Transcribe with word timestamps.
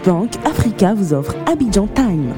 Package 0.00 0.04
Bank 0.04 0.32
Africa 0.44 0.94
vous 0.94 1.12
offre 1.14 1.34
Abidjan 1.46 1.86
Time. 1.88 2.34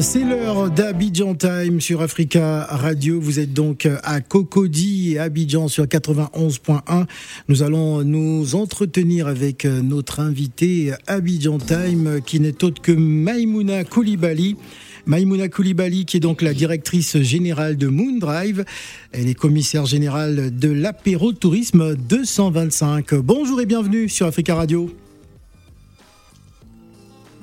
C'est 0.00 0.24
l'heure 0.24 0.70
d'Abidjan 0.70 1.34
Time 1.34 1.80
sur 1.80 2.02
Africa 2.02 2.64
Radio. 2.64 3.20
Vous 3.20 3.38
êtes 3.38 3.52
donc 3.52 3.88
à 4.02 4.20
Cocody 4.20 5.12
et 5.12 5.18
Abidjan 5.18 5.68
sur 5.68 5.84
91.1. 5.84 7.06
Nous 7.48 7.62
allons 7.62 8.02
nous 8.02 8.54
entretenir 8.54 9.26
avec 9.26 9.64
notre 9.64 10.20
invité 10.20 10.92
Abidjan 11.06 11.58
Time 11.58 12.20
qui 12.24 12.40
n'est 12.40 12.64
autre 12.64 12.82
que 12.82 12.92
Maimouna 12.92 13.84
Koulibaly. 13.84 14.56
Maimouna 15.06 15.48
Koulibaly, 15.48 16.06
qui 16.06 16.16
est 16.16 16.20
donc 16.20 16.42
la 16.42 16.54
directrice 16.54 17.18
générale 17.18 17.76
de 17.76 17.88
Moondrive. 17.88 18.64
Elle 19.12 19.28
est 19.28 19.34
commissaire 19.34 19.86
générale 19.86 20.56
de 20.56 20.70
l'apéro 20.70 21.32
tourisme 21.32 21.94
225. 21.94 23.14
Bonjour 23.16 23.60
et 23.60 23.66
bienvenue 23.66 24.08
sur 24.08 24.26
Africa 24.26 24.54
Radio. 24.54 24.90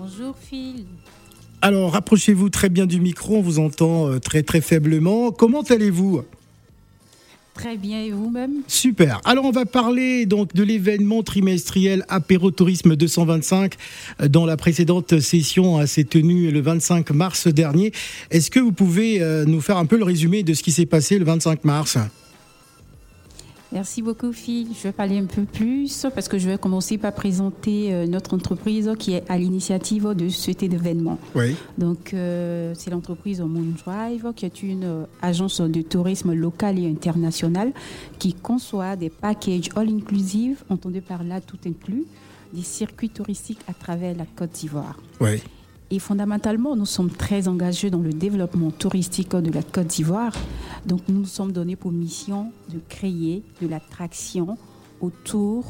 Bonjour 0.03 0.33
Phil. 0.35 0.85
Alors, 1.61 1.91
rapprochez-vous 1.91 2.49
très 2.49 2.69
bien 2.69 2.87
du 2.87 2.99
micro, 2.99 3.35
on 3.35 3.41
vous 3.41 3.59
entend 3.59 4.09
euh, 4.09 4.17
très 4.17 4.41
très 4.41 4.59
faiblement. 4.59 5.31
Comment 5.31 5.61
allez-vous? 5.61 6.23
Très 7.53 7.77
bien, 7.77 8.01
et 8.01 8.09
vous-même? 8.09 8.63
Super. 8.67 9.21
Alors, 9.25 9.45
on 9.45 9.51
va 9.51 9.67
parler 9.67 10.25
donc 10.25 10.55
de 10.55 10.63
l'événement 10.63 11.21
trimestriel 11.21 12.03
Apéro 12.09 12.49
Tourisme 12.49 12.95
225 12.95 13.75
euh, 14.21 14.27
dans 14.27 14.47
la 14.47 14.57
précédente 14.57 15.19
session 15.19 15.77
hein, 15.77 15.85
s'est 15.85 16.05
tenue 16.05 16.49
le 16.49 16.61
25 16.61 17.11
mars 17.11 17.47
dernier. 17.47 17.91
Est-ce 18.31 18.49
que 18.49 18.59
vous 18.59 18.71
pouvez 18.71 19.21
euh, 19.21 19.45
nous 19.45 19.61
faire 19.61 19.77
un 19.77 19.85
peu 19.85 19.97
le 19.97 20.03
résumé 20.03 20.41
de 20.41 20.55
ce 20.55 20.63
qui 20.63 20.71
s'est 20.71 20.87
passé 20.87 21.19
le 21.19 21.25
25 21.25 21.63
mars? 21.63 21.99
Merci 23.71 24.01
beaucoup, 24.01 24.33
Phil. 24.33 24.67
Je 24.75 24.83
vais 24.83 24.91
parler 24.91 25.17
un 25.17 25.25
peu 25.25 25.43
plus 25.43 26.05
parce 26.13 26.27
que 26.27 26.37
je 26.37 26.49
vais 26.49 26.57
commencer 26.57 26.97
par 26.97 27.13
présenter 27.13 27.93
euh, 27.93 28.05
notre 28.05 28.33
entreprise 28.33 28.91
qui 28.99 29.13
est 29.13 29.23
à 29.29 29.37
l'initiative 29.37 30.09
de 30.13 30.27
cet 30.27 30.61
événement. 30.61 31.17
Oui. 31.35 31.55
Donc, 31.77 32.13
euh, 32.13 32.73
c'est 32.75 32.89
l'entreprise 32.89 33.39
Moondrive 33.39 34.33
qui 34.35 34.45
est 34.45 34.61
une 34.61 34.83
euh, 34.83 35.03
agence 35.21 35.61
de 35.61 35.81
tourisme 35.81 36.33
local 36.33 36.79
et 36.79 36.87
international 36.87 37.71
qui 38.19 38.33
conçoit 38.33 38.97
des 38.97 39.09
packages 39.09 39.69
all-inclusive, 39.75 40.63
entendu 40.69 40.99
par 40.99 41.23
là 41.23 41.39
tout 41.39 41.59
inclus, 41.65 42.03
des 42.53 42.63
circuits 42.63 43.09
touristiques 43.09 43.61
à 43.69 43.73
travers 43.73 44.15
la 44.17 44.25
Côte 44.35 44.51
d'Ivoire. 44.51 44.99
Oui. 45.21 45.41
Et 45.93 45.99
fondamentalement, 45.99 46.77
nous 46.77 46.85
sommes 46.85 47.09
très 47.09 47.49
engagés 47.49 47.89
dans 47.89 47.99
le 47.99 48.13
développement 48.13 48.71
touristique 48.71 49.35
de 49.35 49.51
la 49.51 49.61
Côte 49.61 49.87
d'Ivoire. 49.87 50.33
Donc, 50.85 51.01
nous 51.09 51.19
nous 51.19 51.25
sommes 51.25 51.51
donnés 51.51 51.75
pour 51.75 51.91
mission 51.91 52.53
de 52.69 52.79
créer 52.87 53.43
de 53.61 53.67
l'attraction 53.67 54.57
autour 55.01 55.65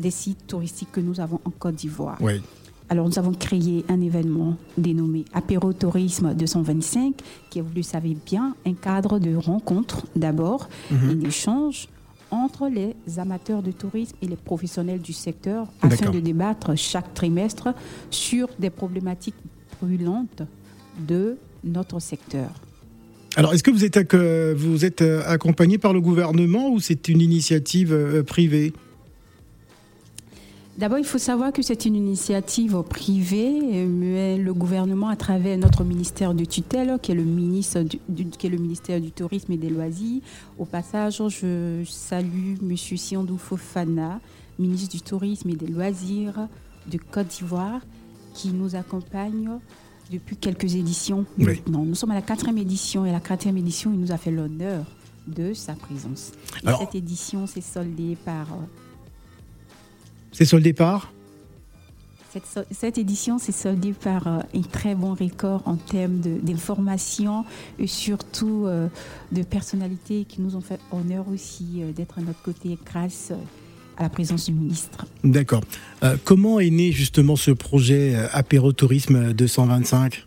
des 0.00 0.10
sites 0.10 0.48
touristiques 0.48 0.90
que 0.90 1.00
nous 1.00 1.20
avons 1.20 1.40
en 1.44 1.50
Côte 1.50 1.76
d'Ivoire. 1.76 2.18
Oui. 2.20 2.42
Alors, 2.88 3.06
nous 3.06 3.18
avons 3.18 3.32
créé 3.32 3.84
un 3.88 4.00
événement 4.00 4.56
dénommé 4.76 5.24
Apéro 5.32 5.72
Tourisme 5.72 6.34
225, 6.34 7.14
qui 7.48 7.60
est, 7.60 7.62
vous 7.62 7.74
le 7.74 7.82
savez 7.82 8.16
bien, 8.26 8.56
un 8.66 8.74
cadre 8.74 9.20
de 9.20 9.36
rencontre 9.36 10.04
d'abord 10.16 10.68
et 10.90 11.14
d'échange 11.14 11.88
entre 12.30 12.68
les 12.68 12.94
amateurs 13.18 13.62
de 13.62 13.70
tourisme 13.70 14.16
et 14.22 14.26
les 14.26 14.36
professionnels 14.36 15.00
du 15.00 15.12
secteur 15.12 15.66
afin 15.82 16.10
de 16.10 16.20
débattre 16.20 16.76
chaque 16.76 17.14
trimestre 17.14 17.68
sur 18.10 18.48
des 18.58 18.70
problématiques 18.70 19.34
brûlantes 19.80 20.42
de 21.06 21.36
notre 21.64 22.00
secteur. 22.00 22.50
Alors, 23.36 23.52
est-ce 23.52 23.62
que 23.64 23.70
vous 23.70 23.84
êtes, 23.84 23.96
acc- 23.96 24.52
vous 24.54 24.84
êtes 24.84 25.02
euh, 25.02 25.22
accompagné 25.26 25.76
par 25.78 25.92
le 25.92 26.00
gouvernement 26.00 26.70
ou 26.70 26.78
c'est 26.80 27.08
une 27.08 27.20
initiative 27.20 27.92
euh, 27.92 28.22
privée? 28.22 28.72
D'abord, 30.76 30.98
il 30.98 31.04
faut 31.04 31.18
savoir 31.18 31.52
que 31.52 31.62
c'est 31.62 31.84
une 31.84 31.94
initiative 31.94 32.82
privée, 32.82 33.60
euh, 33.62 33.86
mais 33.88 34.36
le 34.38 34.52
gouvernement, 34.52 35.08
à 35.08 35.14
travers 35.14 35.56
notre 35.56 35.84
ministère 35.84 36.34
de 36.34 36.44
tutelle, 36.44 36.98
qui 37.00 37.12
est 37.12 37.14
le, 37.14 37.22
ministre 37.22 37.82
du, 37.82 38.00
du- 38.08 38.24
qui 38.26 38.48
est 38.48 38.50
le 38.50 38.58
ministère 38.58 39.00
du 39.00 39.12
Tourisme 39.12 39.52
et 39.52 39.56
des 39.56 39.70
Loisirs, 39.70 40.20
au 40.58 40.64
passage, 40.64 41.22
je 41.28 41.84
salue 41.88 42.54
M. 42.60 42.76
Siandou 42.76 43.38
Fofana, 43.38 44.18
ministre 44.58 44.90
du 44.96 45.00
Tourisme 45.00 45.48
et 45.50 45.54
des 45.54 45.68
Loisirs 45.68 46.48
de 46.90 46.98
Côte 46.98 47.28
d'Ivoire, 47.28 47.80
qui 48.34 48.48
nous 48.48 48.74
accompagne 48.74 49.48
depuis 50.10 50.36
quelques 50.36 50.74
éditions. 50.74 51.24
Oui. 51.38 51.44
maintenant. 51.46 51.84
nous 51.84 51.94
sommes 51.94 52.10
à 52.10 52.14
la 52.14 52.22
quatrième 52.22 52.58
édition, 52.58 53.06
et 53.06 53.12
la 53.12 53.20
quatrième 53.20 53.58
édition, 53.58 53.92
il 53.94 54.00
nous 54.00 54.10
a 54.10 54.16
fait 54.18 54.32
l'honneur 54.32 54.84
de 55.28 55.54
sa 55.54 55.74
présence. 55.74 56.32
Et 56.64 56.66
Alors- 56.66 56.80
cette 56.80 56.96
édition 56.96 57.46
s'est 57.46 57.60
soldée 57.60 58.16
par... 58.24 58.48
C'est 60.34 60.44
sur 60.44 60.56
le 60.56 60.64
départ 60.64 61.12
Cette, 62.32 62.66
cette 62.72 62.98
édition 62.98 63.38
s'est 63.38 63.52
soldée 63.52 63.92
par 63.92 64.26
euh, 64.26 64.40
un 64.52 64.62
très 64.62 64.96
bon 64.96 65.14
record 65.14 65.62
en 65.64 65.76
termes 65.76 66.18
d'information 66.18 67.44
et 67.78 67.86
surtout 67.86 68.64
euh, 68.66 68.88
de 69.30 69.44
personnalités 69.44 70.24
qui 70.28 70.40
nous 70.40 70.56
ont 70.56 70.60
fait 70.60 70.80
honneur 70.90 71.26
aussi 71.32 71.66
euh, 71.78 71.92
d'être 71.92 72.18
à 72.18 72.22
notre 72.22 72.42
côté 72.42 72.76
grâce 72.84 73.32
à 73.96 74.02
la 74.02 74.08
présence 74.08 74.46
du 74.46 74.52
ministre. 74.52 75.06
D'accord. 75.22 75.62
Comment 76.24 76.58
est 76.58 76.70
né 76.70 76.90
justement 76.90 77.36
ce 77.36 77.52
projet 77.52 78.16
Apéro 78.32 78.72
Tourisme 78.72 79.32
225 79.32 80.26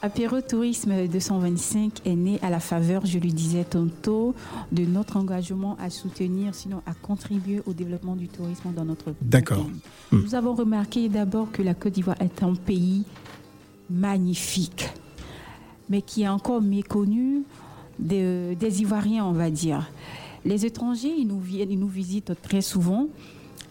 Apéro 0.00 0.40
Tourisme 0.40 1.08
225 1.08 2.02
est 2.06 2.14
né 2.14 2.38
à 2.40 2.50
la 2.50 2.60
faveur, 2.60 3.04
je 3.04 3.18
le 3.18 3.28
disais 3.30 3.64
tantôt, 3.64 4.32
de 4.70 4.84
notre 4.84 5.16
engagement 5.16 5.76
à 5.80 5.90
soutenir, 5.90 6.54
sinon 6.54 6.82
à 6.86 6.94
contribuer 6.94 7.62
au 7.66 7.72
développement 7.72 8.14
du 8.14 8.28
tourisme 8.28 8.72
dans 8.76 8.84
notre 8.84 9.12
D'accord. 9.20 9.64
pays. 9.64 9.74
Hmm. 10.12 10.20
Nous 10.22 10.34
avons 10.36 10.54
remarqué 10.54 11.08
d'abord 11.08 11.50
que 11.50 11.62
la 11.62 11.74
Côte 11.74 11.94
d'Ivoire 11.94 12.16
est 12.20 12.44
un 12.44 12.54
pays 12.54 13.02
magnifique, 13.90 14.88
mais 15.90 16.00
qui 16.00 16.22
est 16.22 16.28
encore 16.28 16.62
méconnu 16.62 17.42
de- 17.98 18.54
des 18.54 18.80
Ivoiriens, 18.82 19.24
on 19.24 19.32
va 19.32 19.50
dire. 19.50 19.90
Les 20.44 20.64
étrangers, 20.64 21.12
ils 21.18 21.26
nous, 21.26 21.40
viennent, 21.40 21.72
ils 21.72 21.78
nous 21.78 21.88
visitent 21.88 22.40
très 22.40 22.60
souvent 22.60 23.08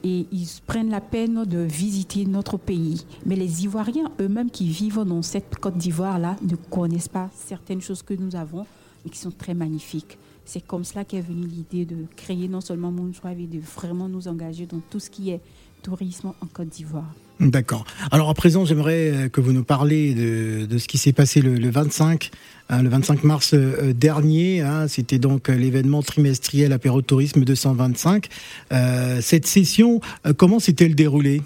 et 0.03 0.27
ils 0.31 0.47
prennent 0.65 0.89
la 0.89 1.01
peine 1.01 1.45
de 1.45 1.59
visiter 1.59 2.25
notre 2.25 2.57
pays. 2.57 3.05
Mais 3.25 3.35
les 3.35 3.63
Ivoiriens 3.63 4.11
eux-mêmes 4.19 4.51
qui 4.51 4.67
vivent 4.67 5.03
dans 5.03 5.21
cette 5.21 5.57
Côte 5.57 5.77
d'Ivoire-là 5.77 6.35
ne 6.41 6.55
connaissent 6.55 7.07
pas 7.07 7.29
certaines 7.33 7.81
choses 7.81 8.03
que 8.03 8.13
nous 8.13 8.35
avons, 8.35 8.65
mais 9.03 9.11
qui 9.11 9.19
sont 9.19 9.31
très 9.31 9.53
magnifiques. 9.53 10.17
C'est 10.45 10.65
comme 10.65 10.83
cela 10.83 11.03
qu'est 11.03 11.21
venue 11.21 11.47
l'idée 11.47 11.85
de 11.85 12.05
créer 12.15 12.47
non 12.47 12.61
seulement 12.61 12.91
Moonstrive 12.91 13.39
et 13.39 13.47
de 13.47 13.59
vraiment 13.59 14.07
nous 14.07 14.27
engager 14.27 14.65
dans 14.65 14.79
tout 14.89 14.99
ce 14.99 15.09
qui 15.09 15.31
est 15.31 15.41
tourisme 15.83 16.33
en 16.41 16.45
Côte 16.47 16.69
d'Ivoire. 16.69 17.13
D'accord. 17.39 17.85
Alors 18.09 18.29
à 18.29 18.33
présent, 18.33 18.65
j'aimerais 18.65 19.11
euh, 19.11 19.29
que 19.29 19.41
vous 19.41 19.51
nous 19.51 19.63
parliez 19.63 20.15
de, 20.15 20.77
ce 20.77 20.87
qui 20.87 20.97
s'est 20.97 21.13
passé 21.13 21.39
le, 21.41 21.53
le 21.55 21.69
25, 21.69 22.31
hein, 22.69 22.81
le 22.81 22.89
25 22.89 23.23
mars 23.23 23.51
euh, 23.53 23.93
dernier. 23.93 24.61
hein. 24.61 24.87
C'était 24.87 25.19
donc 25.19 25.49
euh, 25.49 25.53
l'événement 25.55 26.01
trimestriel 26.01 26.73
Apéro 26.73 27.03
Tourisme 27.03 27.43
225. 27.43 28.27
Euh, 28.71 29.21
cette 29.21 29.45
session, 29.45 30.01
euh, 30.25 30.33
comment 30.33 30.59
s'est-elle 30.59 30.95
déroulée? 30.95 31.43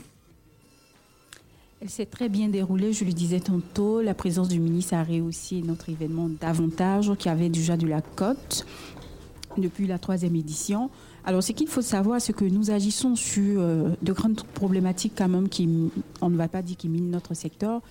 Elle 1.81 1.89
s'est 1.89 2.05
très 2.05 2.29
bien 2.29 2.47
déroulée, 2.47 2.93
je 2.93 3.03
le 3.03 3.11
disais 3.11 3.39
tantôt. 3.41 4.01
La 4.01 4.13
présence 4.13 4.47
du 4.47 4.59
ministre 4.59 4.93
a 4.93 5.03
réussi 5.03 5.61
notre 5.61 5.89
événement 5.89 6.29
davantage, 6.39 7.11
qui 7.17 7.27
avait 7.27 7.49
déjà 7.49 7.75
de 7.75 7.87
la 7.87 8.01
cote 8.01 8.65
depuis 9.57 9.87
la 9.87 9.97
troisième 9.97 10.35
édition. 10.35 10.89
Alors, 11.23 11.43
ce 11.43 11.51
qu'il 11.51 11.67
faut 11.67 11.81
savoir, 11.81 12.19
c'est 12.19 12.33
que 12.33 12.45
nous 12.45 12.71
agissons 12.71 13.15
sur 13.15 13.59
euh, 13.61 13.89
de 14.01 14.11
grandes 14.11 14.41
problématiques 14.53 15.13
quand 15.15 15.29
même 15.29 15.49
qui, 15.49 15.69
on 16.21 16.29
ne 16.29 16.37
va 16.37 16.47
pas 16.47 16.61
dire 16.61 16.77
qui 16.77 16.89
minent 16.89 17.11
notre 17.11 17.35
secteur, 17.35 17.81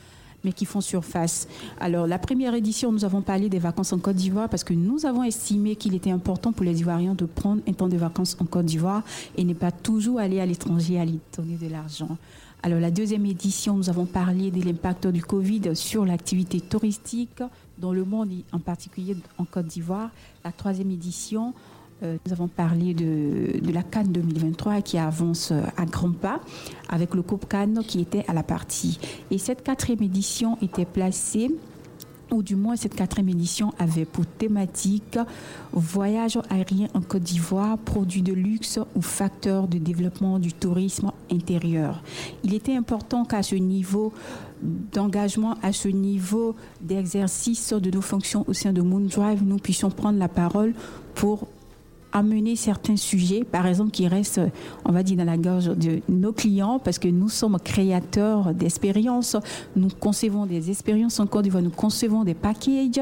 mais 0.42 0.52
qui 0.52 0.64
font 0.64 0.80
surface. 0.80 1.46
Alors, 1.78 2.06
la 2.06 2.18
première 2.18 2.54
édition, 2.54 2.90
nous 2.90 3.04
avons 3.04 3.22
parlé 3.22 3.48
des 3.48 3.58
vacances 3.58 3.92
en 3.92 3.98
Côte 3.98 4.16
d'Ivoire 4.16 4.48
parce 4.48 4.64
que 4.64 4.74
nous 4.74 5.06
avons 5.06 5.22
estimé 5.22 5.76
qu'il 5.76 5.94
était 5.94 6.10
important 6.10 6.52
pour 6.52 6.64
les 6.64 6.80
Ivoiriens 6.80 7.14
de 7.14 7.24
prendre 7.24 7.62
un 7.68 7.72
temps 7.72 7.88
de 7.88 7.96
vacances 7.96 8.36
en 8.40 8.46
Côte 8.46 8.66
d'Ivoire 8.66 9.02
et 9.36 9.44
ne 9.44 9.54
pas 9.54 9.70
toujours 9.70 10.18
aller 10.18 10.40
à 10.40 10.46
l'étranger 10.46 10.98
à 10.98 11.02
aller 11.02 11.18
donner 11.36 11.56
de 11.56 11.68
l'argent. 11.68 12.16
Alors, 12.62 12.80
la 12.80 12.90
deuxième 12.90 13.24
édition, 13.26 13.76
nous 13.76 13.88
avons 13.88 14.06
parlé 14.06 14.50
de 14.50 14.62
l'impact 14.62 15.06
du 15.06 15.22
Covid 15.22 15.74
sur 15.74 16.04
l'activité 16.04 16.60
touristique 16.60 17.42
dans 17.78 17.92
le 17.92 18.04
monde, 18.04 18.30
en 18.52 18.58
particulier 18.58 19.16
en 19.38 19.44
Côte 19.44 19.66
d'Ivoire. 19.66 20.10
La 20.44 20.52
troisième 20.52 20.90
édition, 20.90 21.54
nous 22.02 22.32
avons 22.32 22.48
parlé 22.48 22.94
de, 22.94 23.60
la 23.72 23.82
Cannes 23.82 24.12
2023 24.12 24.82
qui 24.82 24.98
avance 24.98 25.52
euh, 25.52 25.62
à 25.76 25.84
grands 25.84 26.12
pas 26.12 26.40
avec 26.88 27.14
le 27.14 27.22
Coupe 27.22 27.48
Cannes 27.48 27.82
qui 27.86 28.00
était 28.00 28.24
à 28.26 28.32
la 28.32 28.42
partie. 28.42 28.98
Et 29.30 29.38
cette 29.38 29.62
quatrième 29.62 30.02
édition 30.02 30.56
était 30.62 30.84
placée 30.84 31.50
ou 32.30 32.42
du 32.42 32.56
moins 32.56 32.76
cette 32.76 32.94
quatrième 32.94 33.28
édition 33.30 33.72
avait 33.78 34.04
pour 34.04 34.24
thématique 34.24 35.18
voyage 35.72 36.38
aérien 36.48 36.88
en 36.94 37.00
Côte 37.00 37.22
d'Ivoire, 37.22 37.76
produits 37.78 38.22
de 38.22 38.32
luxe 38.32 38.78
ou 38.94 39.02
facteurs 39.02 39.68
de 39.68 39.78
développement 39.78 40.38
du 40.38 40.52
tourisme 40.52 41.10
intérieur. 41.30 42.02
Il 42.44 42.54
était 42.54 42.76
important 42.76 43.24
qu'à 43.24 43.42
ce 43.42 43.56
niveau 43.56 44.12
d'engagement, 44.62 45.56
à 45.62 45.72
ce 45.72 45.88
niveau 45.88 46.54
d'exercice 46.80 47.72
de 47.72 47.90
nos 47.90 48.02
fonctions 48.02 48.44
au 48.46 48.52
sein 48.52 48.72
de 48.72 48.82
Moondrive, 48.82 49.42
nous 49.42 49.58
puissions 49.58 49.90
prendre 49.90 50.18
la 50.18 50.28
parole 50.28 50.74
pour 51.14 51.48
amener 52.12 52.56
certains 52.56 52.96
sujets, 52.96 53.44
par 53.44 53.66
exemple, 53.66 53.90
qui 53.90 54.08
restent, 54.08 54.40
on 54.84 54.92
va 54.92 55.02
dire, 55.02 55.16
dans 55.16 55.24
la 55.24 55.36
gorge 55.36 55.66
de 55.76 56.00
nos 56.08 56.32
clients, 56.32 56.78
parce 56.78 56.98
que 56.98 57.08
nous 57.08 57.28
sommes 57.28 57.58
créateurs 57.62 58.54
d'expériences. 58.54 59.36
Nous 59.76 59.88
concevons 59.88 60.46
des 60.46 60.70
expériences 60.70 61.20
en 61.20 61.26
Côte 61.26 61.44
d'Ivoire, 61.44 61.62
nous 61.62 61.70
concevons 61.70 62.24
des 62.24 62.34
packages. 62.34 63.00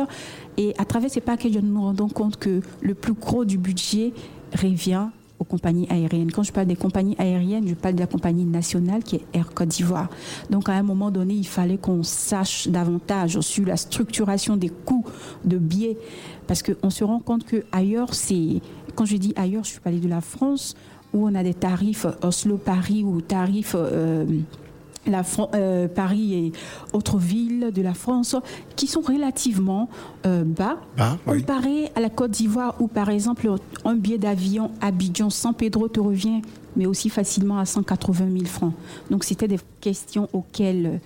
Et 0.56 0.74
à 0.78 0.84
travers 0.84 1.10
ces 1.10 1.20
packages, 1.20 1.56
nous 1.56 1.72
nous 1.72 1.82
rendons 1.82 2.08
compte 2.08 2.36
que 2.36 2.60
le 2.80 2.94
plus 2.94 3.14
gros 3.14 3.44
du 3.44 3.58
budget 3.58 4.12
revient 4.54 5.08
aux 5.38 5.44
compagnies 5.44 5.86
aériennes. 5.88 6.32
Quand 6.32 6.42
je 6.42 6.52
parle 6.52 6.66
des 6.66 6.76
compagnies 6.76 7.16
aériennes, 7.18 7.66
je 7.68 7.74
parle 7.74 7.94
de 7.94 8.00
la 8.00 8.06
compagnie 8.06 8.44
nationale 8.44 9.02
qui 9.02 9.16
est 9.16 9.24
Air 9.32 9.50
Côte 9.54 9.68
d'Ivoire. 9.68 10.08
Donc 10.50 10.68
à 10.68 10.72
un 10.72 10.82
moment 10.82 11.10
donné, 11.10 11.34
il 11.34 11.46
fallait 11.46 11.78
qu'on 11.78 12.02
sache 12.02 12.68
davantage 12.68 13.40
sur 13.40 13.66
la 13.66 13.76
structuration 13.76 14.56
des 14.56 14.68
coûts 14.70 15.04
de 15.44 15.58
billets 15.58 15.98
parce 16.46 16.62
qu'on 16.62 16.90
se 16.90 17.04
rend 17.04 17.20
compte 17.20 17.44
que 17.44 17.64
ailleurs, 17.72 18.14
c'est 18.14 18.60
quand 18.94 19.04
je 19.04 19.16
dis 19.16 19.32
ailleurs, 19.36 19.64
je 19.64 19.70
suis 19.70 19.80
parler 19.80 20.00
de 20.00 20.08
la 20.08 20.20
France 20.20 20.74
où 21.12 21.26
on 21.26 21.34
a 21.34 21.42
des 21.42 21.54
tarifs 21.54 22.06
Oslo-Paris 22.22 23.04
ou 23.04 23.20
tarifs 23.20 23.76
euh, 23.78 24.26
la 25.06 25.22
euh, 25.54 25.88
Paris 25.88 26.34
et 26.34 26.52
autres 26.92 27.18
villes 27.18 27.70
de 27.72 27.82
la 27.82 27.94
France 27.94 28.36
qui 28.76 28.86
sont 28.86 29.00
relativement 29.00 29.88
euh, 30.26 30.44
bas, 30.44 30.78
comparé 31.24 31.90
à 31.94 32.00
la 32.00 32.10
Côte 32.10 32.32
d'Ivoire 32.32 32.74
où 32.80 32.88
par 32.88 33.08
exemple 33.08 33.48
un 33.84 33.94
billet 33.94 34.18
d'avion 34.18 34.70
Abidjan-San 34.80 35.54
Pedro 35.54 35.88
te 35.88 36.00
revient 36.00 36.42
mais 36.76 36.86
aussi 36.86 37.10
facilement 37.10 37.58
à 37.58 37.64
180 37.64 38.26
000 38.32 38.44
francs. 38.44 38.72
Donc 39.10 39.24
c'était 39.24 39.48
des 39.48 39.58
questions 39.80 40.28
auxquelles 40.32 41.00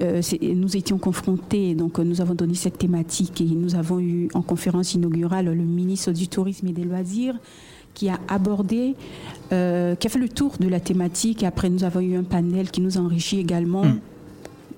euh, 0.00 0.22
nous 0.42 0.76
étions 0.76 0.98
confrontés, 0.98 1.74
donc 1.74 1.98
nous 1.98 2.20
avons 2.20 2.34
donné 2.34 2.54
cette 2.54 2.78
thématique 2.78 3.40
et 3.40 3.44
nous 3.44 3.74
avons 3.74 3.98
eu 3.98 4.28
en 4.32 4.42
conférence 4.42 4.94
inaugurale 4.94 5.46
le 5.46 5.64
ministre 5.64 6.12
du 6.12 6.28
Tourisme 6.28 6.68
et 6.68 6.72
des 6.72 6.84
Loisirs 6.84 7.34
qui 7.98 8.08
a 8.08 8.20
abordé, 8.28 8.94
euh, 9.52 9.96
qui 9.96 10.06
a 10.06 10.10
fait 10.10 10.20
le 10.20 10.28
tour 10.28 10.52
de 10.60 10.68
la 10.68 10.78
thématique. 10.78 11.42
Après, 11.42 11.68
nous 11.68 11.82
avons 11.82 11.98
eu 11.98 12.16
un 12.16 12.22
panel 12.22 12.70
qui 12.70 12.80
nous 12.80 12.96
a 12.96 13.00
enrichi 13.00 13.40
également, 13.40 13.84
hmm. 13.84 13.98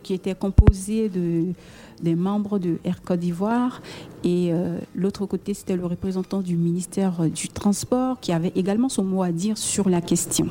qui 0.02 0.14
était 0.14 0.34
composé 0.34 1.10
de, 1.10 1.48
des 2.02 2.14
membres 2.14 2.58
de 2.58 2.78
Air 2.82 3.02
Côte 3.02 3.20
d'Ivoire. 3.20 3.82
Et 4.24 4.48
euh, 4.54 4.78
l'autre 4.94 5.26
côté, 5.26 5.52
c'était 5.52 5.76
le 5.76 5.84
représentant 5.84 6.40
du 6.40 6.56
ministère 6.56 7.28
du 7.28 7.48
Transport 7.48 8.20
qui 8.20 8.32
avait 8.32 8.52
également 8.56 8.88
son 8.88 9.04
mot 9.04 9.22
à 9.22 9.32
dire 9.32 9.58
sur 9.58 9.90
la 9.90 10.00
question. 10.00 10.46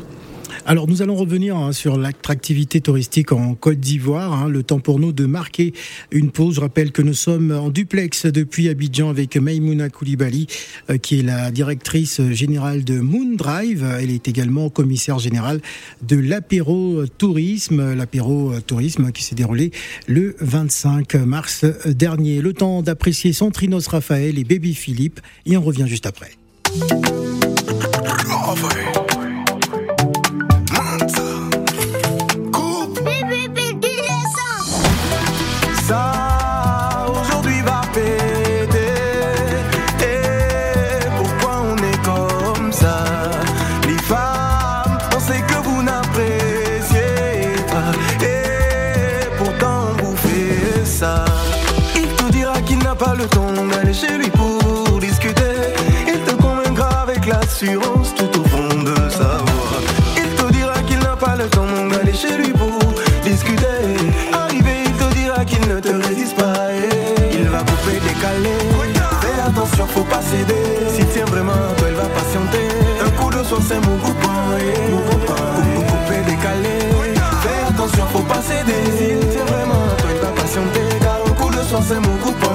Alors 0.66 0.88
nous 0.88 1.02
allons 1.02 1.16
revenir 1.16 1.58
hein, 1.58 1.72
sur 1.72 1.98
l'attractivité 1.98 2.82
touristique 2.82 3.32
en 3.32 3.56
Côte 3.56 3.80
d'Ivoire. 3.80 4.34
Hein. 4.34 4.50
le 4.50 4.64
temps 4.64 4.80
pour 4.80 5.00
nous 5.00 5.12
de 5.12 5.26
marquer 5.26 5.74
une 6.12 6.32
pause. 6.32 6.56
Je 6.56 6.62
rappelle 6.62 6.92
que 6.92 7.02
nous 7.02 7.14
sommes 7.14 7.52
en 7.52 7.70
duplex 7.70 8.26
depuis 8.26 8.70
Abidjan 8.70 9.10
avec 9.10 9.36
Maïmouna 9.38 9.90
Koulibaly, 9.90 10.48
euh, 10.90 10.98
qui 10.98 11.20
est 11.20 11.24
la 11.24 11.52
directrice 11.52 12.22
générale 12.32 12.84
de 12.84 13.00
Moon 13.00 13.36
Drive. 13.36 13.86
Elle 14.00 14.12
est 14.12 14.28
également 14.28 14.70
commissaire 14.70 15.20
générale 15.20 15.62
de 16.02 16.18
l'apéro 16.18 17.06
tourisme, 17.18 17.94
l'apéro 17.94 18.54
tourisme 18.66 19.12
qui 19.12 19.24
s'est 19.24 19.36
déroulé 19.36 19.72
le 20.08 20.36
25 20.40 21.16
mars 21.16 21.66
dernier. 21.86 22.42
Le 22.42 22.54
temps 22.54 22.82
d'apprécier 22.82 23.34
Centrinos 23.34 23.88
Raphaël 23.88 24.38
et 24.38 24.44
Baby 24.44 24.74
Philippe 24.74 25.20
et 25.46 25.58
on 25.58 25.62
revient 25.62 25.86
juste 25.88 26.06
après. 26.06 26.32
Tout 57.60 58.40
au 58.40 58.44
fond 58.46 58.84
de 58.84 58.96
sa 59.10 59.40
voix. 59.44 59.82
Il 60.16 60.30
te 60.36 60.54
dira 60.54 60.82
qu'il 60.84 61.00
n'a 61.00 61.18
pas 61.18 61.36
le 61.36 61.46
temps 61.50 61.66
d'aller 61.92 62.14
chez 62.14 62.38
lui 62.38 62.54
pour 62.54 62.80
discuter. 63.22 63.66
Arrivé, 64.32 64.84
il 64.86 64.94
te 64.94 65.14
dira 65.14 65.44
qu'il 65.44 65.68
ne 65.68 65.78
te 65.82 65.90
résiste 66.08 66.38
pas. 66.38 66.54
il 67.34 67.50
va 67.50 67.58
couper, 67.60 68.00
décaler. 68.00 68.56
Fais 69.20 69.42
attention, 69.46 69.86
faut 69.88 70.06
pas 70.06 70.22
céder. 70.22 70.56
S'il 70.96 71.06
tient 71.08 71.26
vraiment, 71.26 71.52
toi, 71.78 71.88
il 71.90 71.96
va 71.96 72.06
patienter. 72.06 72.70
Un 73.06 73.10
coup 73.22 73.30
de 73.30 73.44
soin, 73.44 73.60
c'est 73.68 73.86
mon 73.86 73.98
copain. 73.98 74.40
Mon 74.92 75.82
couper, 75.82 76.22
décaler. 76.26 76.80
Fais 77.42 77.74
attention, 77.74 78.06
faut 78.14 78.20
pas 78.20 78.42
céder. 78.42 78.84
S'il 78.98 79.20
tient 79.32 79.46
vraiment, 79.46 79.84
toi, 79.98 80.10
il 80.16 80.22
va 80.22 80.32
patienter. 80.42 80.88
Car 81.02 81.20
un 81.28 81.32
coup 81.32 81.50
de 81.50 81.62
soin, 81.64 81.82
c'est 81.86 82.00
mon 82.00 82.16
copain. 82.24 82.49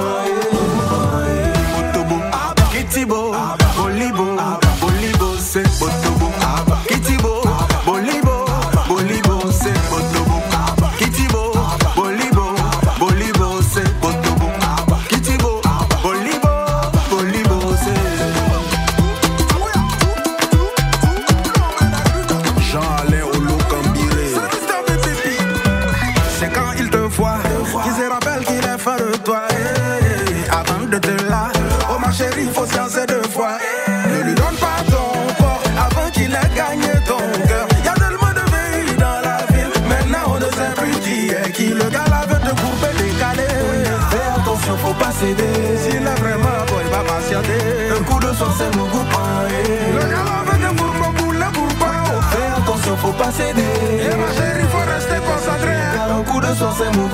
procéder. 53.35 53.61
Et 53.99 54.15
ma 54.15 54.31
chérie, 54.31 54.67
faut 54.69 54.91
rester 54.91 55.19
concentré. 55.19 55.75
Car 55.95 56.17
en 56.17 56.23
coup 56.23 56.39
de 56.39 56.53
soin, 56.55 56.73
c'est 56.77 56.97
mon 56.97 57.07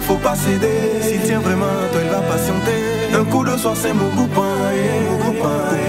faut 0.00 0.16
pas 0.16 0.34
céder. 0.34 1.00
s'il 1.00 1.20
tient 1.22 1.40
vraiment 1.40 1.66
toi, 1.92 2.00
il 2.02 2.10
va 2.10 2.20
patienter. 2.20 2.80
Un 3.14 3.24
coup 3.24 3.44
de 3.44 3.56
soir, 3.56 3.74
c'est 3.76 3.92
mon 3.92 4.08
groupin. 4.08 4.54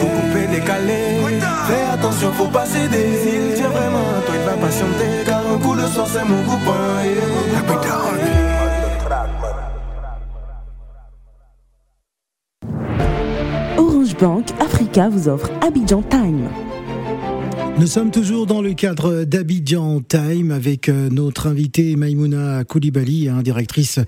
Mon 0.01 0.07
couper, 0.07 0.47
décaler. 0.47 1.41
Fais 1.67 1.83
attention, 1.93 2.31
faut 2.33 2.47
pas 2.47 2.65
céder. 2.65 3.17
S'il 3.23 3.55
tient 3.55 3.69
vraiment 3.69 4.21
toi, 4.25 4.35
il 4.39 4.45
va 4.45 4.65
patienter. 4.65 5.23
Car 5.25 5.41
un 5.53 5.57
coup 5.57 5.75
de 5.75 5.87
soir, 5.87 6.07
c'est 6.07 6.25
mon 6.25 6.41
groupin. 6.43 6.73
Orange 13.77 14.15
Bank 14.17 14.45
Africa 14.59 15.09
vous 15.09 15.27
offre 15.27 15.49
Abidjan 15.61 16.01
Time. 16.03 16.47
Nous 17.77 17.87
sommes 17.87 18.09
toujours 18.09 18.45
dans 18.45 18.61
le 18.61 18.73
cadre 18.73 19.25
d'Abidjan 19.25 19.99
Time 19.99 20.51
avec 20.51 20.87
euh, 20.87 21.09
notre 21.09 21.47
invitée 21.47 21.97
Maimouna 21.97 22.63
Koulibaly, 22.63 23.27
hein, 23.27 23.41
directrice 23.43 23.99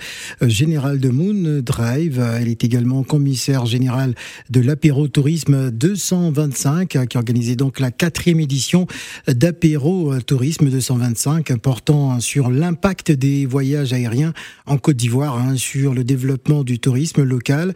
euh, 0.41 0.47
générale 0.47 1.01
de 1.01 1.09
Moon 1.09 1.61
Drive. 1.61 2.25
Elle 2.39 2.47
est 2.47 2.63
également 2.63 3.03
commissaire 3.03 3.65
générale 3.65 4.15
de 4.49 4.61
l'apéro 4.61 5.09
tourisme 5.09 5.69
225 5.69 6.95
euh, 6.95 7.05
qui 7.05 7.17
organisait 7.17 7.57
donc 7.57 7.81
la 7.81 7.91
quatrième 7.91 8.39
édition 8.39 8.87
d'apéro 9.27 10.17
tourisme 10.21 10.69
225 10.69 11.57
portant 11.57 12.21
sur 12.21 12.49
l'impact 12.49 13.11
des 13.11 13.45
voyages 13.45 13.91
aériens 13.91 14.31
en 14.65 14.77
Côte 14.77 14.95
d'Ivoire 14.95 15.37
hein, 15.37 15.57
sur 15.57 15.93
le 15.93 16.05
développement 16.05 16.63
du 16.63 16.79
tourisme 16.79 17.23
local 17.23 17.73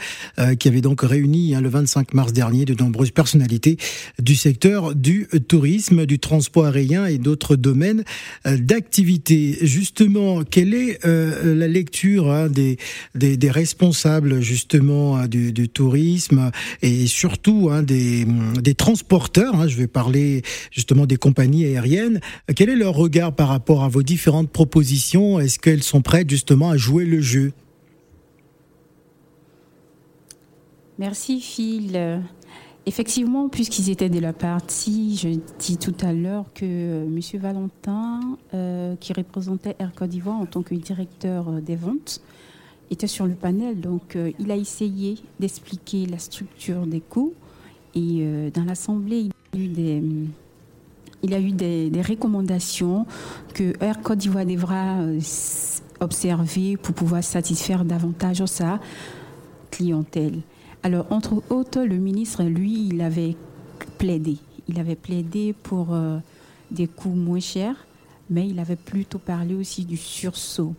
qui 0.59 0.67
avait 0.67 0.81
donc 0.81 1.01
réuni 1.01 1.53
hein, 1.53 1.61
le 1.61 1.69
25 1.69 2.13
mars 2.13 2.31
dernier 2.31 2.63
de 2.65 2.73
nombreuses 2.81 3.11
personnalités 3.11 3.77
du 4.19 4.35
secteur 4.35 4.95
du 4.95 5.27
tourisme 5.47 5.80
du 5.89 6.19
transport 6.19 6.65
aérien 6.65 7.05
et 7.05 7.17
d'autres 7.17 7.55
domaines 7.55 8.03
euh, 8.45 8.57
d'activité. 8.57 9.57
Justement, 9.61 10.43
quelle 10.43 10.73
est 10.73 11.05
euh, 11.05 11.55
la 11.55 11.67
lecture 11.67 12.31
hein, 12.31 12.49
des, 12.49 12.77
des, 13.15 13.51
responsables 13.51 14.41
justement 14.41 15.17
hein, 15.17 15.27
du, 15.27 15.69
tourisme 15.69 16.51
et 16.81 17.07
surtout 17.07 17.69
hein, 17.71 17.83
des, 17.83 18.25
des 18.61 18.75
transporteurs 18.75 19.67
Je 19.67 19.77
vais 19.77 19.87
parler 19.87 20.43
justement 20.71 21.05
des 21.05 21.17
compagnies 21.17 21.65
aériennes. 21.65 22.19
Quel 22.55 22.69
est 22.69 22.75
leur 22.75 22.93
regard 22.93 23.33
par 23.33 23.47
rapport 23.47 23.83
à 23.83 23.89
vos 23.89 24.03
différentes 24.03 24.51
propositions? 24.51 25.39
Est-ce 25.39 25.59
qu'elles 25.59 25.83
sont 25.83 26.01
prêtes 26.01 26.29
justement 26.29 26.69
à 26.69 26.77
jouer 26.77 27.05
le 27.05 27.21
jeu? 27.21 27.51
Merci 30.99 31.41
Phil. 31.41 32.21
Effectivement, 32.87 33.47
puisqu'ils 33.47 33.91
étaient 33.91 34.09
de 34.09 34.19
la 34.19 34.33
partie, 34.33 35.15
je 35.15 35.29
dis 35.59 35.77
tout 35.77 35.93
à 36.01 36.13
l'heure 36.13 36.45
que 36.55 36.65
euh, 36.65 37.05
M. 37.05 37.39
Valentin, 37.39 38.19
euh, 38.55 38.95
qui 38.95 39.13
représentait 39.13 39.75
Air 39.77 39.91
Côte 39.93 40.09
d'Ivoire 40.09 40.39
en 40.39 40.47
tant 40.47 40.63
que 40.63 40.73
directeur 40.73 41.47
euh, 41.47 41.61
des 41.61 41.75
ventes, 41.75 42.21
était 42.89 43.05
sur 43.05 43.27
le 43.27 43.35
panel. 43.35 43.79
Donc, 43.79 44.17
il 44.37 44.51
a 44.51 44.55
essayé 44.57 45.15
d'expliquer 45.39 46.07
la 46.07 46.17
structure 46.17 46.85
des 46.85 46.99
coûts. 46.99 47.33
Et 47.95 48.51
dans 48.53 48.65
l'Assemblée, 48.65 49.29
il 49.53 51.33
a 51.33 51.39
eu 51.39 51.51
des, 51.53 52.01
recommandations 52.01 53.05
que 53.53 53.73
Air 53.81 54.01
Côte 54.01 54.17
d'Ivoire 54.17 54.45
devra 54.45 54.97
observer 56.01 56.75
pour 56.75 56.93
pouvoir 56.93 57.23
satisfaire 57.23 57.85
davantage 57.85 58.43
sa 58.43 58.81
clientèle. 59.69 60.41
Alors, 60.83 61.05
entre 61.11 61.43
autres, 61.49 61.81
le 61.81 61.97
ministre, 61.97 62.43
lui, 62.43 62.87
il 62.87 63.01
avait 63.01 63.35
plaidé. 63.97 64.37
Il 64.67 64.79
avait 64.79 64.95
plaidé 64.95 65.53
pour 65.53 65.93
euh, 65.93 66.17
des 66.71 66.87
coûts 66.87 67.09
moins 67.09 67.39
chers, 67.39 67.85
mais 68.29 68.47
il 68.47 68.59
avait 68.59 68.75
plutôt 68.75 69.19
parlé 69.19 69.53
aussi 69.53 69.85
du 69.85 69.97
sursaut 69.97 70.73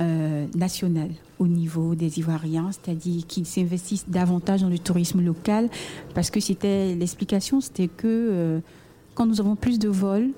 euh, 0.00 0.46
national 0.54 1.10
au 1.38 1.46
niveau 1.46 1.94
des 1.94 2.18
Ivoiriens, 2.18 2.70
c'est-à-dire 2.72 3.26
qu'ils 3.26 3.46
s'investissent 3.46 4.08
davantage 4.08 4.62
dans 4.62 4.68
le 4.68 4.78
tourisme 4.78 5.22
local, 5.22 5.68
parce 6.14 6.30
que 6.30 6.40
c'était 6.40 6.94
l'explication, 6.94 7.60
c'était 7.60 7.88
que 7.88 8.06
euh, 8.06 8.60
quand 9.14 9.26
nous 9.26 9.40
avons 9.40 9.56
plus 9.56 9.78
de 9.78 9.88
vols, 9.88 10.30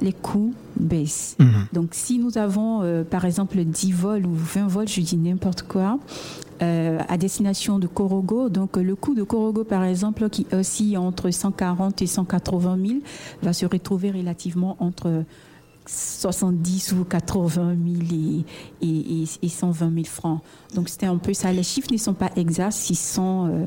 les 0.00 0.12
coûts 0.12 0.54
baissent. 0.76 1.36
Mhm. 1.38 1.66
Donc 1.72 1.88
si 1.92 2.18
nous 2.18 2.38
avons 2.38 3.04
par 3.10 3.24
exemple 3.24 3.62
10 3.62 3.92
vols 3.92 4.26
ou 4.26 4.34
20 4.34 4.66
vols, 4.66 4.88
je 4.88 5.00
dis 5.00 5.16
n'importe 5.16 5.62
quoi, 5.62 5.98
euh, 6.62 6.98
à 7.08 7.16
destination 7.16 7.80
de 7.80 7.88
Korogo. 7.88 8.48
Donc 8.48 8.76
le 8.76 8.94
coût 8.94 9.14
de 9.14 9.24
Korogo, 9.24 9.64
par 9.64 9.82
exemple, 9.82 10.28
qui 10.28 10.46
oscille 10.52 10.96
entre 10.96 11.30
140 11.30 12.02
et 12.02 12.06
180 12.06 12.78
000, 12.86 13.00
va 13.42 13.52
se 13.52 13.66
retrouver 13.66 14.12
relativement 14.12 14.76
entre 14.78 15.24
70 15.86 16.92
ou 16.92 17.04
80 17.04 17.76
000 18.08 18.42
et, 18.82 19.24
et, 19.42 19.48
120 19.48 19.92
000 19.92 20.04
francs. 20.04 20.40
Donc 20.74 20.88
c'était 20.88 21.06
un 21.06 21.16
peu 21.16 21.34
ça. 21.34 21.52
Les 21.52 21.62
chiffres 21.62 21.92
ne 21.92 21.96
sont 21.96 22.14
pas 22.14 22.30
exacts, 22.36 22.72
ce 22.72 22.94
sont 22.94 23.48
euh, 23.50 23.64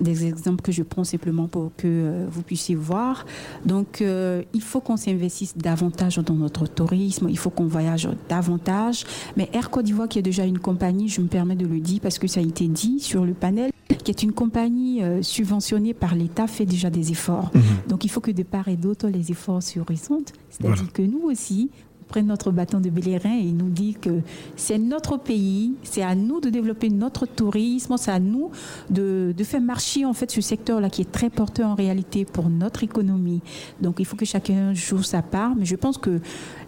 des 0.00 0.26
exemples 0.26 0.62
que 0.62 0.72
je 0.72 0.82
prends 0.82 1.04
simplement 1.04 1.48
pour 1.48 1.72
que 1.76 1.86
euh, 1.86 2.26
vous 2.30 2.42
puissiez 2.42 2.74
voir. 2.74 3.26
Donc 3.64 4.00
euh, 4.00 4.42
il 4.54 4.62
faut 4.62 4.80
qu'on 4.80 4.96
s'investisse 4.96 5.56
davantage 5.56 6.18
dans 6.18 6.34
notre 6.34 6.66
tourisme, 6.66 7.28
il 7.28 7.38
faut 7.38 7.50
qu'on 7.50 7.66
voyage 7.66 8.08
davantage. 8.28 9.04
Mais 9.36 9.48
Air 9.52 9.70
Côte 9.70 9.86
d'Ivoire, 9.86 10.08
qui 10.08 10.18
est 10.18 10.22
déjà 10.22 10.44
une 10.44 10.58
compagnie, 10.58 11.08
je 11.08 11.20
me 11.20 11.28
permets 11.28 11.56
de 11.56 11.66
le 11.66 11.80
dire 11.80 12.00
parce 12.00 12.18
que 12.18 12.28
ça 12.28 12.40
a 12.40 12.42
été 12.42 12.68
dit 12.68 13.00
sur 13.00 13.24
le 13.24 13.34
panel, 13.34 13.70
qui 13.98 14.10
est 14.10 14.22
une 14.22 14.32
compagnie 14.32 15.02
subventionnée 15.22 15.94
par 15.94 16.14
l'État, 16.14 16.46
fait 16.46 16.66
déjà 16.66 16.90
des 16.90 17.10
efforts. 17.12 17.50
Mhm. 17.54 17.62
Donc 17.88 18.04
il 18.04 18.08
faut 18.08 18.20
que 18.20 18.30
de 18.30 18.42
part 18.42 18.68
et 18.68 18.76
d'autre, 18.76 19.08
les 19.08 19.30
efforts 19.30 19.62
se 19.62 19.80
ressentent. 19.80 20.32
C'est-à-dire 20.50 20.92
que 20.92 21.02
nous 21.02 21.22
aussi, 21.24 21.70
prenne 22.10 22.26
notre 22.26 22.50
bâton 22.50 22.80
de 22.80 22.90
bélérin 22.90 23.38
et 23.38 23.52
nous 23.52 23.70
dit 23.70 23.94
que 23.94 24.20
c'est 24.56 24.78
notre 24.78 25.16
pays, 25.16 25.74
c'est 25.84 26.02
à 26.02 26.14
nous 26.14 26.40
de 26.40 26.50
développer 26.50 26.90
notre 26.90 27.24
tourisme, 27.24 27.94
c'est 27.96 28.10
à 28.10 28.18
nous 28.18 28.50
de, 28.90 29.32
de, 29.36 29.44
faire 29.44 29.60
marcher 29.60 30.04
en 30.04 30.12
fait 30.12 30.30
ce 30.30 30.40
secteur-là 30.40 30.90
qui 30.90 31.02
est 31.02 31.10
très 31.10 31.30
porteur 31.30 31.70
en 31.70 31.74
réalité 31.74 32.24
pour 32.24 32.50
notre 32.50 32.82
économie. 32.82 33.40
Donc 33.80 33.96
il 34.00 34.04
faut 34.04 34.16
que 34.16 34.24
chacun 34.24 34.74
joue 34.74 35.02
sa 35.02 35.22
part, 35.22 35.54
mais 35.56 35.64
je 35.64 35.76
pense 35.76 35.98
que 35.98 36.20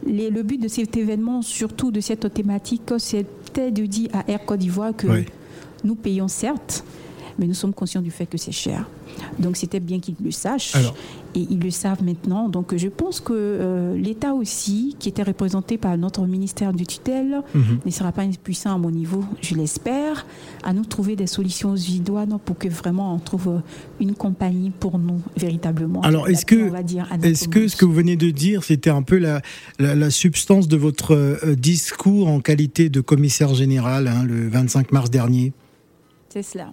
les, 0.06 0.30
le 0.30 0.42
but 0.44 0.58
de 0.58 0.68
cet 0.68 0.96
événement, 0.96 1.42
surtout 1.42 1.90
de 1.90 2.00
cette 2.00 2.32
thématique, 2.32 2.82
c'était 2.98 3.72
de 3.72 3.84
dire 3.84 4.10
à 4.12 4.30
Air 4.30 4.44
Côte 4.44 4.60
d'Ivoire 4.60 4.94
que 4.96 5.08
nous 5.82 5.96
payons 5.96 6.28
certes, 6.28 6.84
mais 7.38 7.46
nous 7.46 7.54
sommes 7.54 7.74
conscients 7.74 8.02
du 8.02 8.10
fait 8.10 8.26
que 8.26 8.38
c'est 8.38 8.52
cher. 8.52 8.88
Donc 9.38 9.56
c'était 9.56 9.80
bien 9.80 10.00
qu'ils 10.00 10.16
le 10.22 10.30
sachent. 10.30 10.74
Et 11.34 11.46
ils 11.48 11.60
le 11.60 11.70
savent 11.70 12.02
maintenant. 12.04 12.50
Donc 12.50 12.76
je 12.76 12.88
pense 12.88 13.20
que 13.20 13.32
euh, 13.32 13.96
l'État 13.96 14.34
aussi, 14.34 14.96
qui 14.98 15.08
était 15.08 15.22
représenté 15.22 15.78
par 15.78 15.96
notre 15.96 16.26
ministère 16.26 16.74
du 16.74 16.86
tutelle, 16.86 17.40
mhm. 17.54 17.78
ne 17.86 17.90
sera 17.90 18.12
pas 18.12 18.22
impuissant 18.22 18.74
à 18.74 18.78
mon 18.78 18.90
niveau, 18.90 19.24
je 19.40 19.54
l'espère, 19.54 20.26
à 20.62 20.74
nous 20.74 20.84
trouver 20.84 21.16
des 21.16 21.26
solutions 21.26 21.74
idoines 21.74 22.38
pour 22.44 22.58
que 22.58 22.68
vraiment 22.68 23.14
on 23.14 23.18
trouve 23.18 23.62
une 23.98 24.14
compagnie 24.14 24.70
pour 24.70 24.98
nous 24.98 25.22
véritablement. 25.36 26.02
Alors 26.02 26.28
est-ce 26.28 26.44
que, 26.44 26.70
est-ce 27.24 27.48
que 27.48 27.66
ce 27.66 27.76
que 27.76 27.86
vous 27.86 27.94
venez 27.94 28.16
de 28.16 28.30
dire, 28.30 28.62
c'était 28.62 28.90
un 28.90 29.02
peu 29.02 29.16
la, 29.16 29.40
la, 29.78 30.10
substance 30.10 30.68
de 30.68 30.76
votre 30.76 31.14
euh, 31.14 31.54
discours 31.54 32.28
en 32.28 32.40
qualité 32.40 32.90
de 32.90 33.00
commissaire 33.00 33.54
général 33.54 34.06
hein, 34.06 34.24
le 34.24 34.48
25 34.48 34.92
mars 34.92 35.10
dernier? 35.10 35.52
C'est 36.28 36.42
cela. 36.42 36.72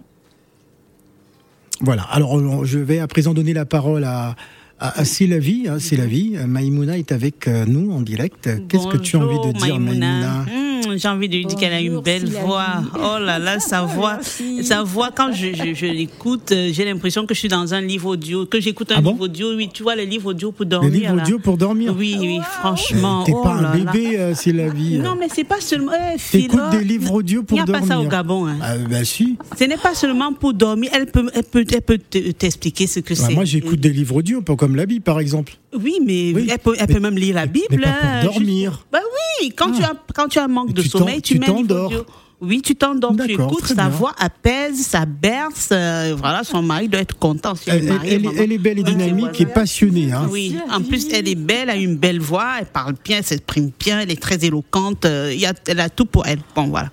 Voilà. 1.80 2.02
Alors, 2.02 2.64
je 2.64 2.78
vais 2.78 2.98
à 2.98 3.06
présent 3.06 3.34
donner 3.34 3.52
la 3.52 3.64
parole 3.64 4.04
à, 4.04 4.36
à, 4.78 5.04
C'est 5.04 5.26
la 5.26 5.38
vie, 5.38 5.66
hein, 5.68 5.76
c'est 5.78 5.96
la 5.96 6.06
vie. 6.06 6.36
Maïmouna 6.46 6.98
est 6.98 7.12
avec 7.12 7.48
euh, 7.48 7.64
nous 7.66 7.92
en 7.92 8.00
direct. 8.00 8.48
Qu'est-ce 8.68 8.88
que 8.88 8.96
tu 8.96 9.16
as 9.16 9.20
envie 9.20 9.52
de 9.52 9.58
dire, 9.58 9.78
Maïmouna, 9.78 10.44
hmm, 10.88 10.96
J'ai 10.96 11.08
envie 11.08 11.28
de 11.28 11.38
dire 11.46 11.56
qu'elle 11.56 11.72
a 11.72 11.80
une 11.80 12.00
belle 12.00 12.26
voix. 12.26 12.82
Oh 12.94 13.18
là 13.18 13.38
là, 13.38 13.60
sa 13.60 13.82
voix, 13.82 14.18
sa 14.62 14.82
voix 14.82 15.10
quand 15.14 15.32
je, 15.32 15.74
je, 15.74 15.86
l'écoute, 15.86 16.52
euh, 16.52 16.70
j'ai 16.72 16.84
l'impression 16.84 17.26
que 17.26 17.34
je 17.34 17.40
suis 17.40 17.48
dans 17.48 17.74
un 17.74 17.80
livre 17.80 18.10
audio, 18.10 18.46
que 18.46 18.60
j'écoute 18.60 18.92
un 18.92 18.96
ah 18.98 19.00
livre 19.00 19.20
audio. 19.20 19.54
Oui, 19.54 19.70
tu 19.72 19.82
vois 19.82 19.96
les 19.96 20.06
livres 20.06 20.30
audio 20.30 20.52
pour 20.52 20.66
dormir. 20.66 20.90
Les 20.90 21.00
livres 21.00 21.22
audio 21.22 21.38
pour 21.38 21.56
dormir? 21.56 21.94
Oui, 21.96 22.16
oui, 22.20 22.38
franchement. 22.60 23.24
T'es 23.24 23.32
pas 23.32 23.58
oh 23.60 23.64
un 23.64 23.76
bébé, 23.76 24.18
euh, 24.18 24.34
c'est 24.34 24.52
la 24.52 24.68
vie. 24.68 24.98
Non, 24.98 25.16
mais 25.18 25.28
c'est 25.32 25.44
pas 25.44 25.60
seulement. 25.60 25.92
Eh, 26.14 26.18
T'écoutes 26.18 26.70
des 26.70 26.84
livres 26.84 27.14
audio 27.14 27.42
pour 27.42 27.58
dormir. 27.58 27.74
Il 27.76 27.80
n'y 27.80 27.84
a 27.84 27.88
pas 27.88 27.94
ça 27.94 28.00
au 28.00 28.06
Gabon. 28.06 28.46
Hein. 28.46 28.58
Ah, 28.62 28.76
bah 28.78 29.04
si. 29.04 29.36
Ce 29.58 29.64
n'est 29.64 29.76
pas 29.76 29.94
seulement 29.94 30.32
pour 30.32 30.54
dormir. 30.54 30.90
Elle 30.94 31.06
peut, 31.06 31.28
elle 31.34 31.44
peut, 31.44 31.64
elle 31.72 31.82
peut 31.82 31.98
t'expliquer 31.98 32.86
ce 32.86 33.00
que 33.00 33.14
c'est. 33.14 33.34
Moi, 33.34 33.44
j'écoute 33.44 33.80
des 33.80 33.90
livres 33.90 34.16
audio, 34.16 34.40
pas 34.40 34.56
comme 34.56 34.76
la 34.76 34.86
Bible 34.86 35.02
par 35.02 35.20
exemple. 35.20 35.54
Oui, 35.72 35.98
mais 36.04 36.30
elle, 36.30 36.58
peut, 36.58 36.74
elle 36.78 36.86
peut, 36.88 37.00
même 37.00 37.16
lire 37.16 37.36
la 37.36 37.46
Bible. 37.46 37.66
Mais 37.70 37.78
pas 37.78 37.92
pour 37.92 38.08
hein, 38.08 38.24
dormir. 38.24 38.86
Bah 38.92 38.98
oui, 39.40 39.52
quand, 39.56 39.70
tu 39.70 39.82
ah. 39.84 39.92
as, 39.92 40.12
quand 40.12 40.28
tu 40.28 40.38
as 40.38 40.44
un 40.44 40.48
manque 40.70 40.76
de 40.76 40.82
sommeil, 40.82 41.22
tu, 41.22 41.38
mets 41.38 41.46
livre 41.46 42.06
oui, 42.40 42.62
tu 42.62 42.74
t'endors, 42.74 43.14
tu 43.14 43.32
écoutes, 43.32 43.66
sa 43.66 43.88
voix 43.88 44.14
apaise, 44.18 44.80
ça 44.80 45.04
berce. 45.04 45.68
Euh, 45.72 46.16
voilà, 46.18 46.42
son 46.42 46.62
mari 46.62 46.88
doit 46.88 47.00
être 47.00 47.18
content. 47.18 47.52
elle, 47.66 47.92
elle, 48.02 48.52
est 48.52 48.58
belle 48.58 48.78
et 48.78 48.82
dynamique 48.82 49.38
et 49.40 49.46
passionnée. 49.46 50.10
Hein. 50.10 50.26
Oui, 50.30 50.56
en 50.70 50.80
plus, 50.80 51.06
elle 51.12 51.28
est 51.28 51.34
belle, 51.34 51.64
elle 51.64 51.70
a 51.70 51.76
une 51.76 51.96
belle 51.96 52.20
voix, 52.20 52.54
elle 52.58 52.66
parle 52.66 52.94
bien, 53.04 53.18
elle 53.18 53.24
s'exprime 53.24 53.70
bien, 53.78 54.00
elle 54.00 54.10
est 54.10 54.20
très 54.20 54.42
éloquente. 54.42 55.04
Euh, 55.04 55.34
y 55.34 55.44
a, 55.44 55.52
elle 55.66 55.80
a 55.80 55.90
tout 55.90 56.06
pour 56.06 56.26
elle. 56.26 56.40
Bon, 56.54 56.68
voilà. 56.68 56.88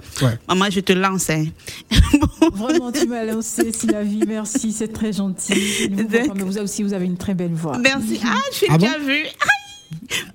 Maman, 0.50 0.66
je 0.70 0.82
te 0.82 0.92
lance. 0.92 1.30
Hein. 1.30 1.46
Vraiment, 2.54 2.92
tu 2.92 3.08
m'as 3.08 3.24
lancé, 3.24 3.72
vie, 4.04 4.24
merci, 4.28 4.74
c'est 4.74 4.92
très 4.92 5.14
gentil. 5.14 5.90
Vous, 5.90 6.46
vous 6.46 6.58
aussi, 6.58 6.84
vous 6.84 6.94
avez 6.94 7.06
une 7.06 7.18
très 7.18 7.34
belle 7.34 7.54
voix. 7.54 7.78
Merci. 7.78 8.20
Ah, 8.26 8.36
je 8.52 8.58
suis 8.58 8.68
ah 8.70 8.78
déjà 8.78 8.98
vue. 9.00 9.26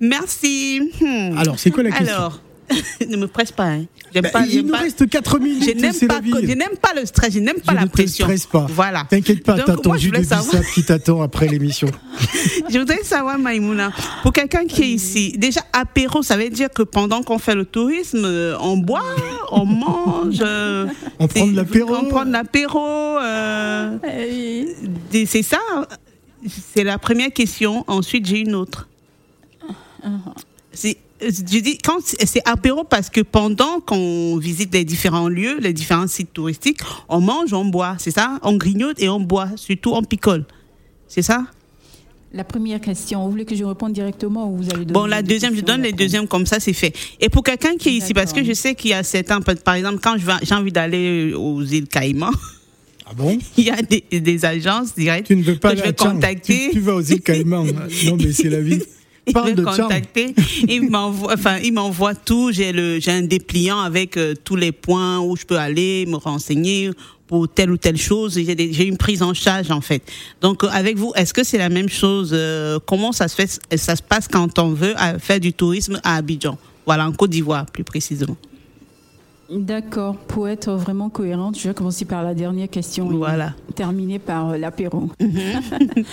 Merci. 0.01 0.81
Hmm. 0.99 1.37
Alors, 1.37 1.59
c'est 1.59 1.69
quoi 1.69 1.83
la 1.83 1.91
question? 1.91 2.15
Alors, 2.15 2.41
ne 3.07 3.17
me 3.17 3.27
presse 3.27 3.51
pas. 3.51 3.65
Hein. 3.65 3.85
Bah, 4.13 4.29
pas 4.29 4.45
il 4.45 4.65
nous 4.65 4.73
reste 4.73 5.09
4 5.09 5.39
minutes. 5.39 5.63
Je 5.63 5.81
n'aime 5.81 5.93
pas, 6.07 6.21
pas, 6.81 6.99
le 6.99 7.05
stress, 7.05 7.33
je 7.33 7.39
n'aime 7.39 7.59
pas 7.59 7.73
la 7.73 7.87
pression. 7.87 8.27
Ne 8.27 8.33
te 8.33 8.39
stresse 8.39 8.51
pas. 8.51 8.67
Voilà. 8.69 9.05
T'inquiète 9.09 9.43
pas, 9.43 9.57
t'as 9.59 9.75
ton 9.75 9.95
jus 9.95 10.11
de 10.11 10.23
savoir... 10.23 10.63
qui 10.73 10.83
t'attend 10.83 11.21
après 11.21 11.47
l'émission. 11.47 11.89
je 12.69 12.79
voudrais 12.79 13.03
savoir, 13.03 13.39
Maïmouna, 13.39 13.91
pour 14.21 14.33
quelqu'un 14.33 14.65
qui 14.65 14.83
est 14.83 14.89
ici, 14.89 15.35
déjà 15.37 15.61
apéro, 15.73 16.21
ça 16.21 16.37
veut 16.37 16.49
dire 16.49 16.69
que 16.69 16.83
pendant 16.83 17.23
qu'on 17.23 17.39
fait 17.39 17.55
le 17.55 17.65
tourisme, 17.65 18.23
euh, 18.25 18.57
on 18.59 18.77
boit, 18.77 19.03
on 19.51 19.65
mange. 19.65 20.39
Euh, 20.41 20.87
on 21.19 21.27
prend 21.27 21.47
de 21.47 21.55
l'apéro. 21.55 21.95
On 21.95 22.05
prend 22.05 22.25
de 22.25 22.31
l'apéro. 22.31 23.17
Euh, 23.19 23.97
c'est 25.11 25.43
ça. 25.43 25.59
C'est 26.73 26.83
la 26.83 26.97
première 26.97 27.31
question. 27.31 27.83
Ensuite, 27.87 28.25
j'ai 28.25 28.39
une 28.39 28.55
autre. 28.55 28.87
C'est 30.73 30.97
je 31.23 31.59
dis 31.59 31.77
quand 31.77 31.97
c'est 32.01 32.41
apéro 32.47 32.83
parce 32.83 33.09
que 33.09 33.21
pendant 33.21 33.79
qu'on 33.79 34.37
visite 34.37 34.73
les 34.73 34.85
différents 34.85 35.29
lieux, 35.29 35.57
les 35.59 35.73
différents 35.73 36.07
sites 36.07 36.33
touristiques, 36.33 36.79
on 37.09 37.21
mange, 37.21 37.53
on 37.53 37.65
boit, 37.65 37.95
c'est 37.99 38.11
ça? 38.11 38.39
On 38.43 38.57
grignote 38.57 39.01
et 39.01 39.09
on 39.09 39.19
boit, 39.19 39.49
surtout 39.55 39.91
on 39.93 40.03
picole. 40.03 40.45
C'est 41.07 41.21
ça? 41.21 41.45
La 42.35 42.43
première 42.43 42.81
question, 42.81 43.23
vous 43.23 43.29
voulez 43.29 43.45
que 43.45 43.55
je 43.55 43.63
réponde 43.63 43.93
directement 43.93 44.51
ou 44.51 44.57
vous 44.57 44.69
allez 44.73 44.85
Bon, 44.85 45.05
la 45.05 45.21
deuxième, 45.21 45.55
je 45.55 45.61
donne 45.61 45.83
les 45.83 45.91
deuxièmes 45.91 46.27
comme 46.27 46.47
ça, 46.47 46.59
c'est 46.59 46.73
fait. 46.73 46.91
Et 47.19 47.29
pour 47.29 47.43
quelqu'un 47.43 47.77
qui 47.77 47.89
est 47.89 47.93
ici, 47.93 48.13
parce 48.15 48.33
que 48.33 48.43
je 48.43 48.53
sais 48.53 48.73
qu'il 48.73 48.89
y 48.89 48.93
a 48.95 49.03
certains, 49.03 49.39
par 49.39 49.75
exemple, 49.75 49.99
quand 50.01 50.15
j'ai 50.41 50.55
envie 50.55 50.71
d'aller 50.71 51.33
aux 51.35 51.61
îles 51.61 51.87
Caïmans, 51.87 52.31
ah 53.05 53.11
bon? 53.15 53.37
Il 53.57 53.65
y 53.65 53.69
a 53.69 53.81
des, 53.81 54.45
agences 54.45 54.95
directes 54.95 55.27
tu 55.27 55.35
ne 55.35 55.43
veux 55.43 55.57
pas 55.57 55.71
que 55.71 55.77
je 55.77 55.83
vais 55.83 55.93
contacter. 55.93 56.69
Tu, 56.69 56.71
tu, 56.71 56.79
vas 56.79 56.95
aux 56.95 57.01
îles 57.01 57.21
Caïmans. 57.21 57.65
non, 58.05 58.17
mais 58.17 58.31
c'est 58.31 58.49
la 58.49 58.61
vie. 58.61 58.81
Il 59.27 59.63
contacter. 59.63 60.35
il 60.67 60.89
m'envoie, 60.89 61.33
enfin, 61.33 61.57
il 61.57 61.73
m'envoie 61.73 62.15
tout. 62.15 62.51
J'ai 62.51 62.71
le, 62.71 62.99
j'ai 62.99 63.11
un 63.11 63.21
dépliant 63.21 63.79
avec 63.79 64.17
euh, 64.17 64.33
tous 64.43 64.55
les 64.55 64.71
points 64.71 65.19
où 65.19 65.35
je 65.35 65.45
peux 65.45 65.57
aller 65.57 66.05
me 66.05 66.17
renseigner 66.17 66.91
pour 67.27 67.47
telle 67.47 67.71
ou 67.71 67.77
telle 67.77 67.97
chose. 67.97 68.35
J'ai, 68.35 68.73
j'ai 68.73 68.85
une 68.85 68.97
prise 68.97 69.23
en 69.23 69.33
charge 69.33 69.71
en 69.71 69.81
fait. 69.81 70.03
Donc 70.41 70.63
euh, 70.63 70.67
avec 70.71 70.97
vous, 70.97 71.13
est-ce 71.15 71.33
que 71.33 71.43
c'est 71.43 71.57
la 71.57 71.69
même 71.69 71.89
chose 71.89 72.31
euh, 72.33 72.79
Comment 72.85 73.11
ça 73.11 73.27
se 73.27 73.35
fait 73.35 73.77
Ça 73.77 73.95
se 73.95 74.03
passe 74.03 74.27
quand 74.27 74.59
on 74.59 74.69
veut 74.69 74.95
faire 75.19 75.39
du 75.39 75.53
tourisme 75.53 75.99
à 76.03 76.15
Abidjan? 76.17 76.57
Voilà, 76.85 77.07
en 77.07 77.13
Côte 77.13 77.29
d'Ivoire 77.29 77.65
plus 77.65 77.83
précisément. 77.83 78.37
D'accord. 79.49 80.15
Pour 80.15 80.47
être 80.47 80.71
vraiment 80.71 81.09
cohérente, 81.09 81.57
je 81.59 81.67
vais 81.67 81.73
commencer 81.73 82.05
par 82.05 82.23
la 82.23 82.33
dernière 82.33 82.69
question. 82.69 83.07
Voilà. 83.09 83.53
Et 83.69 83.73
terminer 83.73 84.19
par 84.19 84.51
euh, 84.51 84.57
l'apéro. 84.57 85.09
Mhm. 85.19 86.03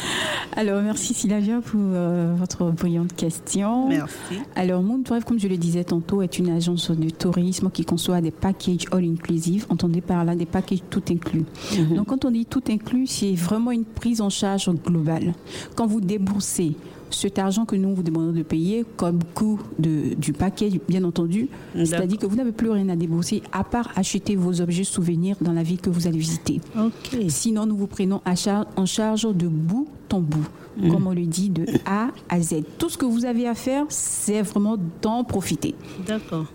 Alors, 0.57 0.83
merci 0.83 1.15
Sylvia 1.15 1.61
pour 1.61 1.81
euh, 1.81 2.35
votre 2.37 2.71
brillante 2.71 3.15
question. 3.15 3.89
Merci. 3.89 4.41
Alors, 4.57 4.83
Moon 4.83 5.03
comme 5.27 5.39
je 5.39 5.49
le 5.49 5.57
disais 5.57 5.85
tantôt, 5.85 6.23
est 6.23 6.39
une 6.39 6.51
agence 6.51 6.91
de 6.91 7.11
tourisme 7.11 7.71
qui 7.71 7.85
conçoit 7.85 8.21
des 8.21 8.31
packages 8.31 8.87
all-inclusive. 8.93 9.67
Entendez 9.69 10.01
par 10.01 10.25
là 10.25 10.35
des 10.35 10.47
packages 10.47 10.83
tout 10.91 11.03
inclus. 11.11 11.45
Mhm. 11.79 11.97
Donc, 11.97 12.09
quand 12.09 12.25
on 12.25 12.31
dit 12.31 12.47
tout 12.47 12.63
inclus, 12.69 13.07
c'est 13.07 13.35
vraiment 13.35 13.71
une 13.71 13.85
prise 13.85 14.21
en 14.21 14.31
charge 14.31 14.71
globale. 14.85 15.35
Quand 15.77 15.87
vous 15.87 16.01
déboursez 16.01 16.75
cet 17.11 17.39
argent 17.39 17.65
que 17.65 17.77
nous 17.77 17.95
vous 17.95 18.03
demandons 18.03 18.33
de 18.33 18.43
payer 18.43 18.85
comme 18.97 19.21
coût 19.35 19.61
de, 19.79 20.15
du 20.15 20.33
paquet, 20.33 20.71
bien 20.89 21.05
entendu, 21.05 21.49
c'est-à-dire 21.75 22.19
que 22.19 22.27
vous 22.27 22.37
n'avez 22.37 22.53
plus 22.53 22.71
rien 22.71 22.89
à 22.89 22.97
débourser 22.97 23.43
à 23.53 23.65
part 23.65 23.89
acheter 23.97 24.37
vos 24.37 24.61
objets 24.61 24.85
souvenirs 24.85 25.37
dans 25.41 25.53
la 25.53 25.63
ville 25.63 25.81
que 25.81 25.91
vous 25.91 26.07
allez 26.07 26.19
visiter. 26.19 26.61
Sinon, 27.29 27.67
nous 27.67 27.77
vous 27.77 27.87
prenons 27.87 28.21
en 28.77 28.87
charge 28.87 29.23
de 29.35 29.49
bout 29.49 29.89
en 30.13 30.21
bout, 30.21 30.47
mm. 30.77 30.91
comme 30.91 31.07
on 31.07 31.15
le 31.15 31.27
dit, 31.27 31.51
de 31.51 31.67
A 31.87 32.09
à 32.29 32.41
Z. 32.41 32.63
Tout 32.79 32.89
ce 32.89 32.99
que 32.99 33.05
vous 33.05 33.25
avez 33.25 33.47
à 33.47 33.55
faire, 33.55 33.85
c'est 33.89 34.43
vraiment 34.43 34.77
d'en 35.03 35.25
profiter. 35.25 35.75
D'accord. 36.07 36.47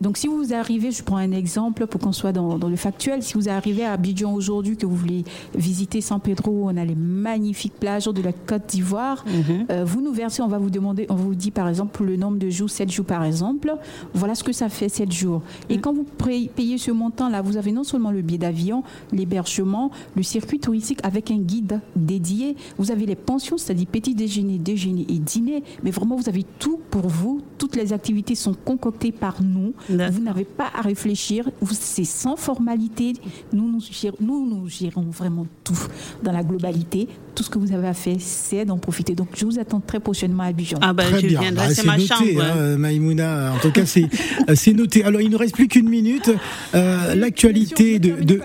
Donc, 0.00 0.16
si 0.16 0.28
vous 0.28 0.54
arrivez, 0.54 0.92
je 0.92 1.02
prends 1.02 1.16
un 1.16 1.32
exemple 1.32 1.86
pour 1.86 2.00
qu'on 2.00 2.12
soit 2.12 2.32
dans, 2.32 2.56
le 2.56 2.76
factuel, 2.76 3.22
si 3.22 3.34
vous 3.34 3.48
arrivez 3.48 3.84
à 3.84 3.92
Abidjan 3.92 4.32
aujourd'hui, 4.32 4.76
que 4.76 4.86
vous 4.86 4.94
voulez 4.94 5.24
visiter 5.54 6.00
San 6.00 6.20
Pedro, 6.20 6.68
on 6.68 6.76
a 6.76 6.84
les 6.84 6.94
magnifiques 6.94 7.74
plages 7.74 8.06
de 8.06 8.22
la 8.22 8.32
Côte 8.32 8.66
d'Ivoire, 8.68 9.24
mhm. 9.26 9.66
euh, 9.70 9.84
vous 9.84 10.00
nous 10.00 10.12
versez, 10.12 10.42
on 10.42 10.48
va 10.48 10.58
vous 10.58 10.70
demander, 10.70 11.06
on 11.08 11.16
vous 11.16 11.34
dit 11.34 11.50
par 11.50 11.68
exemple 11.68 12.04
le 12.04 12.16
nombre 12.16 12.38
de 12.38 12.48
jours, 12.48 12.70
7 12.70 12.90
jours 12.90 13.06
par 13.06 13.24
exemple, 13.24 13.74
voilà 14.14 14.34
ce 14.34 14.44
que 14.44 14.52
ça 14.52 14.68
fait 14.68 14.88
7 14.88 15.10
jours. 15.10 15.42
Et 15.68 15.76
mhm. 15.76 15.80
quand 15.80 15.92
vous 15.92 16.04
payez 16.04 16.78
ce 16.78 16.90
montant-là, 16.90 17.42
vous 17.42 17.56
avez 17.56 17.72
non 17.72 17.84
seulement 17.84 18.10
le 18.10 18.22
billet 18.22 18.38
d'avion, 18.38 18.84
l'hébergement, 19.12 19.90
le 20.14 20.22
circuit 20.22 20.60
touristique 20.60 21.00
avec 21.02 21.30
un 21.30 21.38
guide 21.38 21.80
dédié, 21.96 22.56
vous 22.78 22.92
avez 22.92 23.06
les 23.06 23.16
pensions, 23.16 23.58
c'est-à-dire 23.58 23.86
petit 23.86 24.14
déjeuner, 24.14 24.58
déjeuner 24.58 25.06
et 25.08 25.18
dîner, 25.18 25.64
mais 25.82 25.90
vraiment 25.90 26.16
vous 26.16 26.28
avez 26.28 26.44
tout 26.58 26.80
pour 26.90 27.08
vous, 27.08 27.40
toutes 27.58 27.74
les 27.76 27.92
activités 27.92 28.34
sont 28.34 28.54
concoctées 28.54 29.12
par 29.12 29.42
nous. 29.42 29.72
Vous 29.88 30.22
n'avez 30.22 30.44
pas 30.44 30.70
à 30.74 30.82
réfléchir. 30.82 31.50
C'est 31.70 32.04
sans 32.04 32.36
formalité. 32.36 33.14
Nous 33.52 33.70
nous, 33.70 33.80
gérons, 33.80 34.16
nous, 34.20 34.46
nous 34.46 34.68
gérons 34.68 35.06
vraiment 35.10 35.46
tout 35.64 35.78
dans 36.22 36.32
la 36.32 36.42
globalité. 36.42 37.08
Tout 37.34 37.42
ce 37.42 37.50
que 37.50 37.58
vous 37.58 37.72
avez 37.72 37.88
à 37.88 37.94
faire, 37.94 38.16
c'est 38.18 38.64
d'en 38.64 38.78
profiter. 38.78 39.14
Donc, 39.14 39.28
je 39.36 39.44
vous 39.44 39.58
attends 39.58 39.80
très 39.80 40.00
prochainement 40.00 40.42
à 40.42 40.46
Abidjan. 40.46 40.78
Ah 40.80 40.92
ben, 40.92 41.04
très 41.04 41.20
je 41.20 41.26
bien. 41.28 41.40
viendrai, 41.40 41.68
bah, 41.68 41.74
c'est 41.74 41.86
ma 41.86 41.96
noté, 41.96 42.06
chambre. 42.06 42.42
Hein, 42.42 42.76
Maïmouna, 42.76 43.52
en 43.54 43.58
tout 43.58 43.70
cas, 43.70 43.82
euh, 44.48 44.54
c'est 44.54 44.72
noté. 44.72 45.04
Alors, 45.04 45.20
il 45.20 45.30
ne 45.30 45.36
reste 45.36 45.54
plus 45.54 45.68
qu'une 45.68 45.88
minute. 45.88 46.30
Euh, 46.74 47.14
L'actualité 47.14 47.98
de... 47.98 48.22
de... 48.22 48.40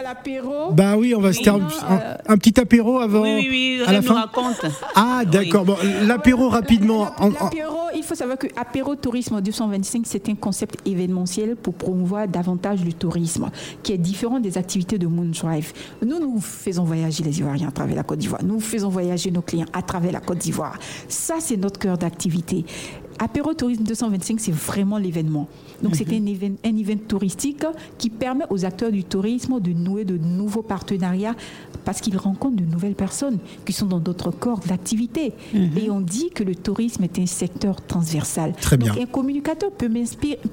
Bah 0.73 0.95
oui, 0.97 1.13
on 1.15 1.21
va 1.21 1.33
se 1.33 1.41
terminer 1.41 1.65
euh, 1.89 2.15
un, 2.27 2.37
petit 2.37 2.59
apéro 2.59 2.99
avant. 2.99 3.23
Oui, 3.23 3.47
oui, 3.49 3.77
oui. 3.79 3.83
À 3.85 3.93
la 3.93 4.01
fin. 4.01 4.13
raconte. 4.13 4.65
Ah, 4.95 5.23
d'accord. 5.25 5.65
Bon, 5.65 5.75
l'apéro 6.03 6.49
rapidement. 6.49 7.11
L'apéro, 7.19 7.77
il 7.95 8.03
faut 8.03 8.15
savoir 8.15 8.37
que 8.37 8.47
Apéro 8.55 8.95
Tourisme 8.95 9.41
225, 9.41 10.03
c'est 10.05 10.29
un 10.29 10.35
concept 10.35 10.87
événementiel 10.87 11.32
pour 11.61 11.73
promouvoir 11.73 12.27
davantage 12.27 12.83
le 12.83 12.93
tourisme, 12.93 13.49
qui 13.81 13.93
est 13.93 13.97
différent 13.97 14.39
des 14.39 14.57
activités 14.57 14.97
de 14.97 15.07
Moondrive. 15.07 15.73
Nous, 16.05 16.19
nous 16.19 16.39
faisons 16.39 16.83
voyager 16.83 17.23
les 17.23 17.39
Ivoiriens 17.39 17.69
à 17.69 17.71
travers 17.71 17.95
la 17.95 18.03
Côte 18.03 18.19
d'Ivoire. 18.19 18.43
Nous 18.43 18.59
faisons 18.59 18.89
voyager 18.89 19.31
nos 19.31 19.41
clients 19.41 19.67
à 19.73 19.81
travers 19.81 20.11
la 20.11 20.19
Côte 20.19 20.39
d'Ivoire. 20.39 20.77
Ça, 21.07 21.35
c'est 21.39 21.57
notre 21.57 21.79
cœur 21.79 21.97
d'activité. 21.97 22.65
Apéro 23.19 23.53
Tourisme 23.53 23.83
225, 23.83 24.39
c'est 24.39 24.51
vraiment 24.51 24.97
l'événement. 24.97 25.47
Donc, 25.81 25.95
c'est 25.95 26.09
mhm. 26.09 26.57
un, 26.63 26.69
un 26.69 26.77
event 26.77 26.99
touristique 27.07 27.63
qui 27.97 28.09
permet 28.09 28.45
aux 28.49 28.65
acteurs 28.65 28.91
du 28.91 29.03
tourisme 29.03 29.59
de 29.59 29.71
nouer 29.71 30.05
de 30.05 30.17
nouveaux 30.17 30.61
partenariats 30.61 31.35
parce 31.85 32.01
qu'ils 32.01 32.17
rencontrent 32.17 32.55
de 32.55 32.65
nouvelles 32.65 32.95
personnes 32.95 33.39
qui 33.65 33.73
sont 33.73 33.85
dans 33.85 33.99
d'autres 33.99 34.31
corps 34.31 34.59
d'activité. 34.59 35.33
Mhm. 35.53 35.69
Et 35.77 35.89
on 35.89 36.01
dit 36.01 36.29
que 36.33 36.43
le 36.43 36.55
tourisme 36.55 37.03
est 37.03 37.19
un 37.19 37.25
secteur 37.25 37.85
transversal. 37.85 38.53
Très 38.59 38.77
bien. 38.77 38.93
Donc, 38.93 39.03
un 39.03 39.05
communicateur 39.05 39.71
peut 39.71 39.89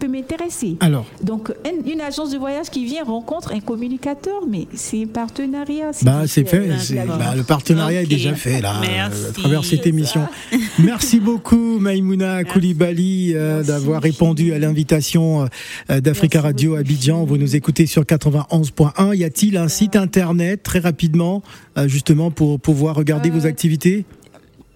m'intéresser. 0.09 0.77
Alors. 0.81 1.07
Donc, 1.23 1.53
une, 1.87 2.01
agence 2.01 2.31
de 2.31 2.39
voyage 2.39 2.71
qui 2.71 2.85
vient 2.85 3.05
rencontre 3.05 3.53
un 3.53 3.61
communicateur, 3.61 4.43
mais 4.49 4.67
c'est 4.75 5.03
un 5.05 5.07
partenariat. 5.07 5.91
Bah, 6.03 6.23
c'est 6.27 6.45
fait. 6.45 6.69
Bah, 7.07 7.35
le 7.37 7.43
partenariat 7.43 8.03
est 8.03 8.07
déjà 8.07 8.35
fait, 8.35 8.61
là, 8.61 8.81
à 8.81 9.33
travers 9.33 9.65
cette 9.65 9.87
émission. 9.87 10.23
Merci 10.79 11.21
beaucoup, 11.21 11.79
Maïmouna 11.79 12.45
Koulibaly, 12.53 13.33
euh, 13.35 13.63
d'avoir 13.63 14.03
répondu 14.03 14.53
à 14.53 14.59
l'invitation 14.59 15.47
euh, 15.89 16.01
d'Africa 16.01 16.41
Radio 16.41 16.75
Abidjan. 16.75 17.25
Vous 17.25 17.37
nous 17.37 17.55
écoutez 17.55 17.87
sur 17.87 18.03
91.1. 18.03 19.15
Y 19.15 19.25
a-t-il 19.25 19.57
un 19.57 19.69
site 19.69 19.95
internet, 19.95 20.63
très 20.65 20.81
rapidement, 20.81 21.43
euh, 21.79 21.87
justement, 21.87 22.33
pour 22.33 22.59
pouvoir 22.59 22.97
regarder 22.97 23.31
vos 23.31 23.47
activités? 23.47 24.05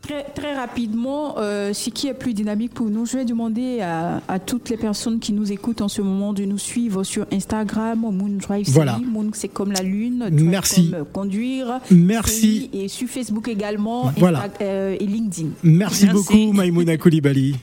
Très, 0.07 0.25
très, 0.35 0.55
rapidement, 0.55 1.37
ce 1.37 1.91
qui 1.91 2.09
est 2.09 2.15
plus 2.15 2.35
dynamique 2.35 2.75
pour 2.75 2.91
nous, 2.91 3.07
je 3.07 3.17
vais 3.17 3.25
demander 3.25 3.81
à, 3.81 4.39
toutes 4.45 4.69
les 4.69 4.77
personnes 4.77 5.19
qui 5.19 5.33
nous 5.33 5.51
écoutent 5.51 5.81
en 5.81 5.89
ce 5.89 6.03
moment 6.03 6.33
de 6.33 6.45
nous 6.45 6.59
suivre 6.59 7.05
sur 7.05 7.27
Instagram, 7.33 8.01
Moon 8.01 8.37
Drive 8.41 8.69
voilà. 8.71 8.99
Moon 8.99 9.31
c'est 9.33 9.49
comme 9.49 9.73
la 9.73 9.83
lune, 9.83 10.29
Merci. 10.31 10.91
comme 10.91 11.05
conduire. 11.07 11.81
Merci. 11.91 12.71
Et 12.73 12.89
sur 12.89 13.09
Facebook 13.09 13.49
également, 13.49 14.13
voilà. 14.19 14.49
et 14.61 14.99
LinkedIn. 15.01 15.49
Merci, 15.63 16.07
Merci. 16.07 16.07
beaucoup, 16.07 16.53
Maïmouna 16.53 16.97
Koulibaly. 16.97 17.57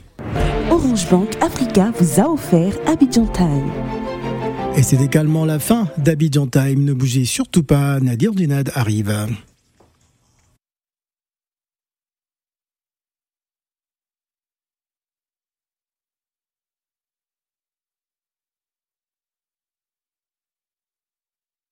Orange 0.71 1.07
Bank 1.09 1.37
Africa 1.41 1.91
vous 1.99 2.19
a 2.21 2.29
offert 2.29 2.73
Abidjan 2.87 3.27
Time. 3.27 3.69
Et 4.75 4.83
c'est 4.83 5.01
également 5.01 5.45
la 5.45 5.59
fin 5.59 5.87
d'Abidjan 5.97 6.47
Time. 6.47 6.83
Ne 6.83 6.93
bougez 6.93 7.25
surtout 7.25 7.63
pas, 7.63 7.99
Nadir 7.99 8.33
Dunad 8.33 8.71
arrive. 8.73 9.13